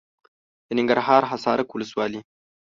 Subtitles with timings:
[0.67, 2.19] د ننګرهار حصارک ولسوالي.